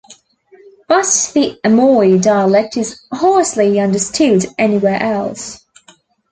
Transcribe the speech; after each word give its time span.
But 0.87 1.31
the 1.35 1.59
Amoy 1.63 2.17
dialect 2.17 2.75
is 2.75 2.99
hardly 3.13 3.79
understood 3.79 4.47
anywhere 4.57 4.99
else. 4.99 5.63